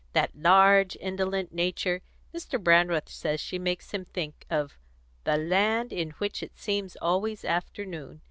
That 0.13 0.35
large, 0.35 0.97
indolent 0.99 1.53
nature; 1.53 2.01
Mr. 2.33 2.59
Brandreth 2.59 3.07
says 3.07 3.39
she 3.39 3.59
makes 3.59 3.91
him 3.91 4.05
think 4.05 4.47
of 4.49 4.79
'the 5.25 5.37
land 5.37 5.93
in 5.93 6.09
which 6.17 6.41
it 6.41 6.57
seemed 6.57 6.97
always 6.99 7.45
afternoon.'" 7.45 8.19